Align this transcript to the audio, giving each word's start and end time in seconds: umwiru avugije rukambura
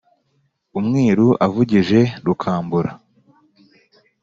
umwiru 0.79 1.27
avugije 1.45 1.99
rukambura 2.25 2.91